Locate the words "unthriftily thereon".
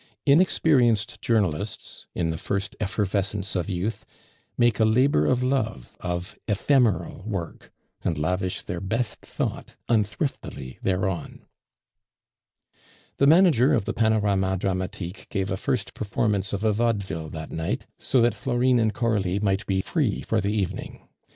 9.87-11.45